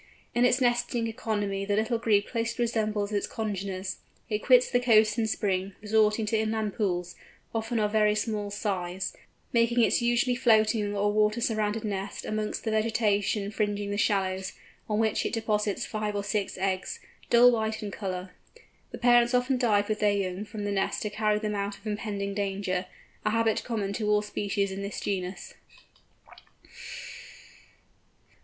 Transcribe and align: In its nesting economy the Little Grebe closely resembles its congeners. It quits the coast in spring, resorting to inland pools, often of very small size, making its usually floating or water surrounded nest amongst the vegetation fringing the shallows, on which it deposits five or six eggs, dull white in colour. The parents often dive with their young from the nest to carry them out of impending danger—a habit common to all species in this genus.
In 0.33 0.45
its 0.45 0.59
nesting 0.59 1.05
economy 1.05 1.63
the 1.63 1.75
Little 1.75 1.99
Grebe 1.99 2.25
closely 2.25 2.63
resembles 2.63 3.11
its 3.11 3.27
congeners. 3.27 3.97
It 4.31 4.41
quits 4.41 4.67
the 4.71 4.79
coast 4.79 5.19
in 5.19 5.27
spring, 5.27 5.73
resorting 5.79 6.25
to 6.25 6.39
inland 6.39 6.73
pools, 6.73 7.13
often 7.53 7.77
of 7.77 7.91
very 7.91 8.15
small 8.15 8.49
size, 8.49 9.15
making 9.53 9.83
its 9.83 10.01
usually 10.01 10.35
floating 10.35 10.97
or 10.97 11.13
water 11.13 11.39
surrounded 11.39 11.83
nest 11.83 12.25
amongst 12.25 12.63
the 12.63 12.71
vegetation 12.71 13.51
fringing 13.51 13.91
the 13.91 13.97
shallows, 13.99 14.53
on 14.89 14.97
which 14.97 15.23
it 15.23 15.33
deposits 15.33 15.85
five 15.85 16.15
or 16.15 16.23
six 16.23 16.57
eggs, 16.57 16.99
dull 17.29 17.51
white 17.51 17.83
in 17.83 17.91
colour. 17.91 18.31
The 18.89 18.97
parents 18.97 19.35
often 19.35 19.59
dive 19.59 19.87
with 19.87 19.99
their 19.99 20.11
young 20.13 20.45
from 20.45 20.63
the 20.65 20.71
nest 20.71 21.03
to 21.03 21.11
carry 21.11 21.37
them 21.37 21.53
out 21.53 21.77
of 21.77 21.85
impending 21.85 22.33
danger—a 22.33 23.29
habit 23.29 23.63
common 23.63 23.93
to 23.93 24.09
all 24.09 24.23
species 24.23 24.71
in 24.71 24.81
this 24.81 24.99
genus. 24.99 25.53